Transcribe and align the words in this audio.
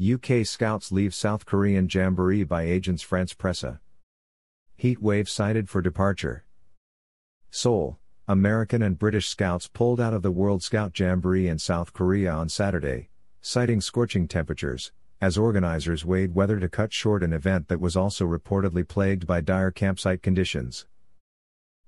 UK 0.00 0.46
Scouts 0.46 0.92
leave 0.92 1.12
South 1.12 1.44
Korean 1.44 1.88
Jamboree 1.90 2.44
by 2.44 2.66
Agence 2.66 3.02
France 3.02 3.34
Presse. 3.34 3.78
Heat 4.76 5.02
wave 5.02 5.28
cited 5.28 5.68
for 5.68 5.82
departure. 5.82 6.44
Seoul, 7.50 7.98
American 8.28 8.80
and 8.80 8.96
British 8.96 9.26
Scouts 9.26 9.66
pulled 9.66 10.00
out 10.00 10.14
of 10.14 10.22
the 10.22 10.30
World 10.30 10.62
Scout 10.62 10.96
Jamboree 10.96 11.48
in 11.48 11.58
South 11.58 11.92
Korea 11.92 12.30
on 12.30 12.48
Saturday, 12.48 13.08
citing 13.40 13.80
scorching 13.80 14.28
temperatures, 14.28 14.92
as 15.20 15.36
organizers 15.36 16.04
weighed 16.04 16.32
whether 16.32 16.60
to 16.60 16.68
cut 16.68 16.92
short 16.92 17.24
an 17.24 17.32
event 17.32 17.66
that 17.66 17.80
was 17.80 17.96
also 17.96 18.24
reportedly 18.24 18.86
plagued 18.86 19.26
by 19.26 19.40
dire 19.40 19.72
campsite 19.72 20.22
conditions. 20.22 20.86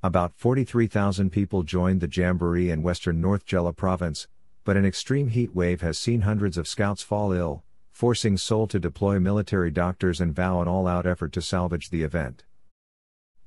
About 0.00 0.32
43,000 0.36 1.30
people 1.30 1.64
joined 1.64 2.00
the 2.00 2.08
Jamboree 2.08 2.70
in 2.70 2.84
western 2.84 3.20
North 3.20 3.44
Jeolla 3.44 3.74
province, 3.74 4.28
but 4.62 4.76
an 4.76 4.86
extreme 4.86 5.26
heat 5.26 5.56
wave 5.56 5.80
has 5.80 5.98
seen 5.98 6.20
hundreds 6.20 6.56
of 6.56 6.68
scouts 6.68 7.02
fall 7.02 7.32
ill, 7.32 7.64
forcing 7.96 8.36
Seoul 8.36 8.66
to 8.66 8.78
deploy 8.78 9.18
military 9.18 9.70
doctors 9.70 10.20
and 10.20 10.36
vow 10.36 10.60
an 10.60 10.68
all 10.68 10.86
out 10.86 11.06
effort 11.06 11.32
to 11.32 11.40
salvage 11.40 11.88
the 11.88 12.02
event. 12.02 12.44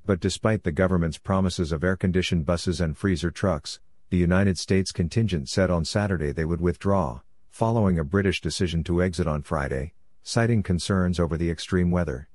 But 0.04 0.18
despite 0.18 0.64
the 0.64 0.72
government's 0.72 1.18
promises 1.18 1.70
of 1.70 1.84
air 1.84 1.94
conditioned 1.94 2.46
buses 2.46 2.80
and 2.80 2.96
freezer 2.96 3.30
trucks, 3.30 3.78
the 4.08 4.16
United 4.16 4.58
States 4.58 4.90
contingent 4.90 5.48
said 5.48 5.70
on 5.70 5.84
Saturday 5.84 6.32
they 6.32 6.44
would 6.44 6.60
withdraw, 6.60 7.20
following 7.48 7.96
a 7.96 8.02
British 8.02 8.40
decision 8.40 8.82
to 8.82 9.00
exit 9.00 9.28
on 9.28 9.42
Friday, 9.42 9.92
citing 10.24 10.64
concerns 10.64 11.20
over 11.20 11.36
the 11.36 11.48
extreme 11.48 11.92
weather. 11.92 12.28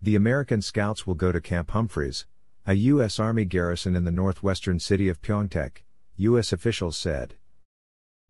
The 0.00 0.14
American 0.14 0.62
Scouts 0.62 1.08
will 1.08 1.16
go 1.16 1.32
to 1.32 1.40
Camp 1.40 1.72
Humphreys, 1.72 2.26
a 2.68 2.74
U.S. 2.74 3.18
Army 3.18 3.46
garrison 3.46 3.96
in 3.96 4.04
the 4.04 4.12
northwestern 4.12 4.78
city 4.78 5.08
of 5.08 5.20
Pyeongtaek, 5.20 5.78
U.S. 6.18 6.52
officials 6.52 6.96
said. 6.96 7.34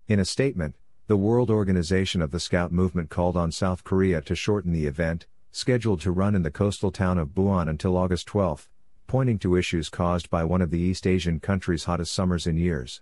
In 0.08 0.18
a 0.18 0.24
statement, 0.24 0.76
the 1.10 1.16
World 1.16 1.50
Organization 1.50 2.22
of 2.22 2.30
the 2.30 2.38
Scout 2.38 2.70
Movement 2.70 3.10
called 3.10 3.36
on 3.36 3.50
South 3.50 3.82
Korea 3.82 4.20
to 4.20 4.36
shorten 4.36 4.72
the 4.72 4.86
event, 4.86 5.26
scheduled 5.50 6.00
to 6.02 6.12
run 6.12 6.36
in 6.36 6.44
the 6.44 6.52
coastal 6.52 6.92
town 6.92 7.18
of 7.18 7.34
Buan 7.34 7.68
until 7.68 7.96
August 7.96 8.28
12, 8.28 8.68
pointing 9.08 9.36
to 9.40 9.56
issues 9.56 9.88
caused 9.88 10.30
by 10.30 10.44
one 10.44 10.62
of 10.62 10.70
the 10.70 10.78
East 10.78 11.08
Asian 11.08 11.40
country's 11.40 11.82
hottest 11.82 12.14
summers 12.14 12.46
in 12.46 12.56
years. 12.56 13.00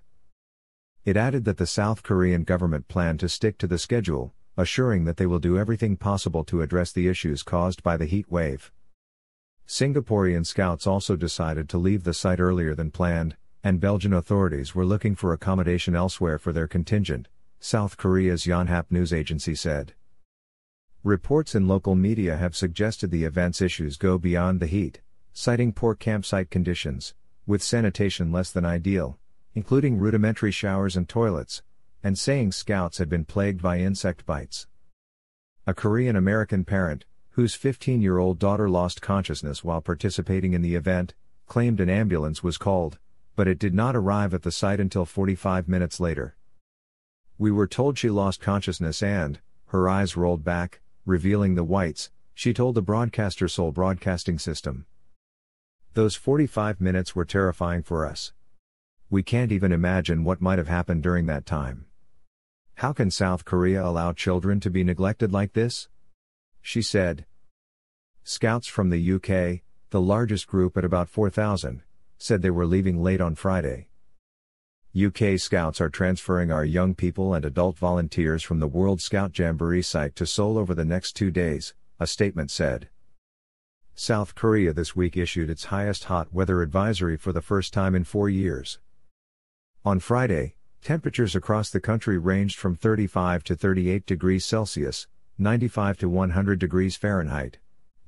It 1.04 1.18
added 1.18 1.44
that 1.44 1.58
the 1.58 1.66
South 1.66 2.02
Korean 2.02 2.44
government 2.44 2.88
planned 2.88 3.20
to 3.20 3.28
stick 3.28 3.58
to 3.58 3.66
the 3.66 3.76
schedule, 3.76 4.32
assuring 4.56 5.04
that 5.04 5.18
they 5.18 5.26
will 5.26 5.38
do 5.38 5.58
everything 5.58 5.98
possible 5.98 6.44
to 6.44 6.62
address 6.62 6.90
the 6.90 7.08
issues 7.08 7.42
caused 7.42 7.82
by 7.82 7.98
the 7.98 8.06
heat 8.06 8.32
wave. 8.32 8.72
Singaporean 9.66 10.46
scouts 10.46 10.86
also 10.86 11.14
decided 11.14 11.68
to 11.68 11.76
leave 11.76 12.04
the 12.04 12.14
site 12.14 12.40
earlier 12.40 12.74
than 12.74 12.90
planned, 12.90 13.36
and 13.62 13.80
Belgian 13.80 14.14
authorities 14.14 14.74
were 14.74 14.86
looking 14.86 15.14
for 15.14 15.34
accommodation 15.34 15.94
elsewhere 15.94 16.38
for 16.38 16.54
their 16.54 16.66
contingent, 16.66 17.28
South 17.60 17.96
Korea's 17.96 18.46
Yonhap 18.46 18.86
news 18.88 19.12
agency 19.12 19.54
said. 19.54 19.94
Reports 21.02 21.56
in 21.56 21.66
local 21.66 21.96
media 21.96 22.36
have 22.36 22.54
suggested 22.54 23.10
the 23.10 23.24
event's 23.24 23.60
issues 23.60 23.96
go 23.96 24.16
beyond 24.16 24.60
the 24.60 24.66
heat, 24.66 25.00
citing 25.32 25.72
poor 25.72 25.96
campsite 25.96 26.50
conditions, 26.50 27.14
with 27.48 27.60
sanitation 27.62 28.30
less 28.30 28.52
than 28.52 28.64
ideal, 28.64 29.18
including 29.56 29.98
rudimentary 29.98 30.52
showers 30.52 30.96
and 30.96 31.08
toilets, 31.08 31.62
and 32.00 32.16
saying 32.16 32.52
scouts 32.52 32.98
had 32.98 33.08
been 33.08 33.24
plagued 33.24 33.60
by 33.60 33.78
insect 33.78 34.24
bites. 34.24 34.68
A 35.66 35.74
Korean 35.74 36.14
American 36.14 36.64
parent, 36.64 37.06
whose 37.30 37.56
15 37.56 38.00
year 38.00 38.18
old 38.18 38.38
daughter 38.38 38.70
lost 38.70 39.02
consciousness 39.02 39.64
while 39.64 39.80
participating 39.80 40.52
in 40.52 40.62
the 40.62 40.76
event, 40.76 41.14
claimed 41.46 41.80
an 41.80 41.90
ambulance 41.90 42.40
was 42.40 42.56
called, 42.56 43.00
but 43.34 43.48
it 43.48 43.58
did 43.58 43.74
not 43.74 43.96
arrive 43.96 44.32
at 44.32 44.42
the 44.42 44.52
site 44.52 44.78
until 44.78 45.04
45 45.04 45.66
minutes 45.66 45.98
later. 45.98 46.36
We 47.38 47.52
were 47.52 47.68
told 47.68 47.96
she 47.96 48.10
lost 48.10 48.40
consciousness 48.40 49.00
and, 49.00 49.38
her 49.66 49.88
eyes 49.88 50.16
rolled 50.16 50.42
back, 50.44 50.80
revealing 51.06 51.54
the 51.54 51.62
whites, 51.62 52.10
she 52.34 52.52
told 52.52 52.74
the 52.74 52.82
broadcaster 52.82 53.46
Seoul 53.46 53.72
Broadcasting 53.72 54.38
System. 54.38 54.86
Those 55.94 56.16
45 56.16 56.80
minutes 56.80 57.14
were 57.14 57.24
terrifying 57.24 57.82
for 57.82 58.06
us. 58.06 58.32
We 59.10 59.22
can't 59.22 59.52
even 59.52 59.72
imagine 59.72 60.24
what 60.24 60.40
might 60.40 60.58
have 60.58 60.68
happened 60.68 61.02
during 61.02 61.26
that 61.26 61.46
time. 61.46 61.86
How 62.74 62.92
can 62.92 63.10
South 63.10 63.44
Korea 63.44 63.84
allow 63.84 64.12
children 64.12 64.60
to 64.60 64.70
be 64.70 64.84
neglected 64.84 65.32
like 65.32 65.52
this? 65.52 65.88
She 66.60 66.82
said. 66.82 67.24
Scouts 68.22 68.68
from 68.68 68.90
the 68.90 69.12
UK, 69.14 69.62
the 69.90 70.00
largest 70.00 70.46
group 70.46 70.76
at 70.76 70.84
about 70.84 71.08
4,000, 71.08 71.82
said 72.18 72.42
they 72.42 72.50
were 72.50 72.66
leaving 72.66 73.02
late 73.02 73.20
on 73.20 73.34
Friday. 73.34 73.87
UK 74.98 75.38
Scouts 75.38 75.80
are 75.80 75.88
transferring 75.88 76.50
our 76.50 76.64
young 76.64 76.92
people 76.92 77.32
and 77.32 77.44
adult 77.44 77.78
volunteers 77.78 78.42
from 78.42 78.58
the 78.58 78.66
World 78.66 79.00
Scout 79.00 79.38
Jamboree 79.38 79.80
site 79.80 80.16
to 80.16 80.26
Seoul 80.26 80.58
over 80.58 80.74
the 80.74 80.84
next 80.84 81.12
two 81.12 81.30
days, 81.30 81.72
a 82.00 82.06
statement 82.06 82.50
said. 82.50 82.88
South 83.94 84.34
Korea 84.34 84.72
this 84.72 84.96
week 84.96 85.16
issued 85.16 85.50
its 85.50 85.66
highest 85.66 86.04
hot 86.04 86.32
weather 86.32 86.62
advisory 86.62 87.16
for 87.16 87.32
the 87.32 87.42
first 87.42 87.72
time 87.72 87.94
in 87.94 88.02
four 88.02 88.28
years. 88.28 88.80
On 89.84 90.00
Friday, 90.00 90.56
temperatures 90.82 91.36
across 91.36 91.70
the 91.70 91.80
country 91.80 92.18
ranged 92.18 92.58
from 92.58 92.74
35 92.74 93.44
to 93.44 93.54
38 93.54 94.04
degrees 94.04 94.44
Celsius, 94.44 95.06
95 95.38 95.98
to 95.98 96.08
100 96.08 96.58
degrees 96.58 96.96
Fahrenheit. 96.96 97.58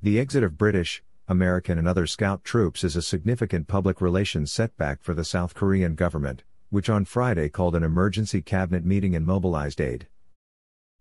The 0.01 0.19
exit 0.19 0.43
of 0.43 0.57
British, 0.57 1.03
American, 1.29 1.77
and 1.77 1.87
other 1.87 2.05
Scout 2.05 2.43
troops 2.43 2.83
is 2.83 2.97
a 2.97 3.01
significant 3.01 3.69
public 3.69 4.01
relations 4.01 4.51
setback 4.51 5.01
for 5.01 5.13
the 5.13 5.23
South 5.23 5.53
Korean 5.53 5.95
government 5.95 6.43
which 6.71 6.89
on 6.89 7.05
Friday 7.05 7.49
called 7.49 7.75
an 7.75 7.83
emergency 7.83 8.41
cabinet 8.41 8.83
meeting 8.83 9.15
and 9.15 9.25
mobilized 9.25 9.79
aid. 9.79 10.07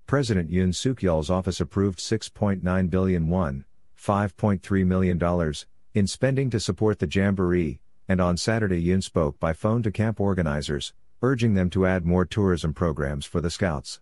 President 0.07 0.51
Yoon 0.51 0.75
Suk 0.75 1.01
Yeol's 1.01 1.31
office 1.31 1.61
approved 1.61 2.01
6.9 2.01 2.91
billion 2.91 3.29
won, 3.29 3.65
$5.3 3.99 4.85
million, 4.85 5.55
in 5.95 6.07
spending 6.07 6.51
to 6.51 6.59
support 6.59 6.99
the 6.99 7.09
Jamboree, 7.09 7.81
and 8.09 8.21
on 8.21 8.37
Saturday 8.37 8.85
Yoon 8.85 9.03
spoke 9.03 9.39
by 9.39 9.53
phone 9.53 9.83
to 9.85 9.93
camp 9.93 10.21
organizers, 10.21 10.93
urging 11.23 11.55
them 11.55 11.71
to 11.71 11.87
add 11.87 12.05
more 12.05 12.25
tourism 12.25 12.75
programs 12.75 13.25
for 13.25 13.41
the 13.41 13.51
Scouts. 13.51 14.01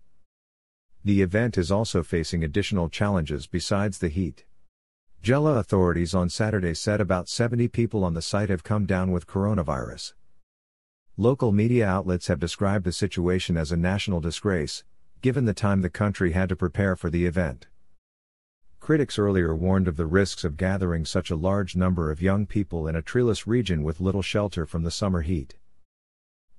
The 1.05 1.21
event 1.21 1.59
is 1.59 1.71
also 1.71 2.03
facing 2.03 2.43
additional 2.43 2.89
challenges 2.89 3.47
besides 3.47 3.99
the 3.99 4.09
heat. 4.09 4.47
Jeolla 5.23 5.59
authorities 5.59 6.15
on 6.15 6.31
Saturday 6.31 6.75
said 6.75 7.01
about 7.01 7.29
70 7.29 7.69
people 7.69 8.03
on 8.03 8.15
the 8.15 8.23
site 8.23 8.49
have 8.49 8.65
come 8.65 8.87
down 8.87 9.11
with 9.11 9.27
coronavirus. 9.27 10.15
Local 11.21 11.51
media 11.51 11.85
outlets 11.85 12.29
have 12.29 12.39
described 12.39 12.85
the 12.85 12.93
situation 12.93 13.57
as 13.57 13.73
a 13.73 13.77
national 13.77 14.21
disgrace, 14.21 14.85
given 15.21 15.47
the 15.47 15.53
time 15.53 15.83
the 15.83 15.91
country 15.91 16.31
had 16.31 16.49
to 16.49 16.55
prepare 16.55 16.95
for 16.95 17.11
the 17.11 17.27
event. 17.27 17.67
Critics 18.79 19.19
earlier 19.19 19.53
warned 19.53 19.89
of 19.89 19.97
the 19.97 20.07
risks 20.07 20.45
of 20.45 20.57
gathering 20.57 21.05
such 21.05 21.33
a 21.33 21.35
large 21.35 21.75
number 21.75 22.13
of 22.13 22.23
young 22.23 22.47
people 22.47 22.87
in 22.87 22.95
a 22.95 23.03
treeless 23.03 23.49
region 23.49 23.83
with 23.83 24.01
little 24.01 24.23
shelter 24.23 24.65
from 24.65 24.85
the 24.85 24.93
summer 24.93 25.23
heat. 25.23 25.57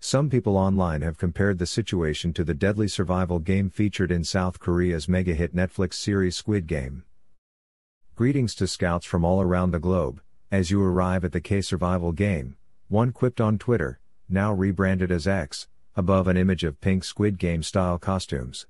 Some 0.02 0.30
people 0.30 0.58
online 0.58 1.04
have 1.04 1.18
compared 1.18 1.58
the 1.58 1.66
situation 1.66 2.34
to 2.34 2.44
the 2.44 2.54
deadly 2.54 2.90
survival 2.90 3.40
game 3.40 3.70
featured 3.70 4.12
in 4.12 4.26
South 4.26 4.60
Korea's 4.60 5.08
mega 5.08 5.36
hit 5.36 5.56
Netflix 5.56 5.94
series 5.94 6.36
Squid 6.36 6.68
Game. 6.68 7.06
Greetings 8.18 8.54
to 8.56 8.68
scouts 8.68 9.06
from 9.06 9.24
all 9.24 9.42
around 9.42 9.72
the 9.72 9.80
globe, 9.80 10.20
as 10.52 10.70
you 10.70 10.84
arrive 10.84 11.24
at 11.24 11.32
the 11.32 11.40
K 11.40 11.62
Survival 11.62 12.12
game, 12.12 12.58
one 12.90 13.14
quipped 13.14 13.40
on 13.40 13.58
Twitter 13.58 14.02
now 14.30 14.54
rebranded 14.54 15.12
as 15.12 15.28
X, 15.28 15.68
above 15.96 16.28
an 16.28 16.38
image 16.38 16.64
of 16.64 16.82
pink 16.82 17.04
Squid 17.04 17.38
Game 17.38 17.64
style 17.64 17.98
costumes. 17.98 18.66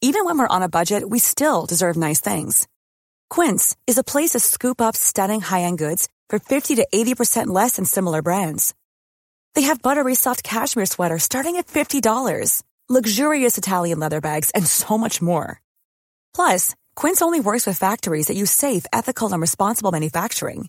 Even 0.00 0.24
when 0.24 0.38
we're 0.38 0.46
on 0.46 0.62
a 0.62 0.68
budget, 0.68 1.08
we 1.08 1.18
still 1.18 1.66
deserve 1.66 1.96
nice 1.96 2.20
things. 2.20 2.68
Quince 3.28 3.76
is 3.86 3.98
a 3.98 4.04
place 4.04 4.30
to 4.30 4.38
scoop 4.40 4.80
up 4.80 4.94
stunning 4.94 5.40
high 5.40 5.62
end 5.62 5.78
goods 5.78 6.08
for 6.28 6.38
50 6.38 6.76
to 6.76 6.86
80% 6.94 7.48
less 7.48 7.76
than 7.76 7.84
similar 7.84 8.22
brands. 8.22 8.74
They 9.54 9.62
have 9.62 9.82
buttery 9.82 10.14
soft 10.14 10.44
cashmere 10.44 10.86
sweaters 10.86 11.24
starting 11.24 11.56
at 11.56 11.66
$50, 11.66 12.62
luxurious 12.88 13.58
Italian 13.58 13.98
leather 13.98 14.20
bags, 14.20 14.52
and 14.52 14.64
so 14.66 14.96
much 14.96 15.20
more. 15.20 15.60
Plus, 16.32 16.76
Quince 16.94 17.20
only 17.20 17.40
works 17.40 17.66
with 17.66 17.78
factories 17.78 18.28
that 18.28 18.36
use 18.36 18.52
safe, 18.52 18.86
ethical, 18.92 19.32
and 19.32 19.40
responsible 19.40 19.90
manufacturing. 19.90 20.68